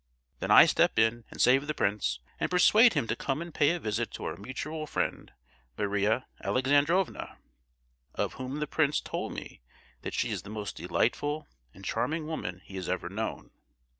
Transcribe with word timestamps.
"Then 0.39 0.49
I 0.49 0.65
step 0.65 0.97
in 0.97 1.25
and 1.29 1.39
save 1.39 1.67
the 1.67 1.75
prince, 1.75 2.21
and 2.39 2.49
persuade 2.49 2.93
him 2.93 3.05
to 3.05 3.15
come 3.15 3.39
and 3.39 3.53
pay 3.53 3.69
a 3.69 3.79
visit 3.79 4.09
to 4.13 4.23
our 4.23 4.35
mutual 4.35 4.87
friend, 4.87 5.31
Maria 5.77 6.25
Alexandrovna 6.43 7.37
(of 8.15 8.33
whom 8.33 8.59
the 8.59 8.65
prince 8.65 8.99
told 8.99 9.31
me 9.33 9.61
that 10.01 10.15
she 10.15 10.31
is 10.31 10.41
the 10.41 10.49
most 10.49 10.75
delightful 10.75 11.47
and 11.71 11.85
charming 11.85 12.25
woman 12.25 12.61
he 12.65 12.77
has 12.77 12.89
ever 12.89 13.09
known). 13.09 13.51